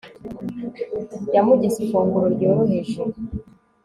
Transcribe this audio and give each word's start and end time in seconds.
yamugize 1.35 1.77
ifunguro 1.85 2.25
ryoroheje 2.35 3.01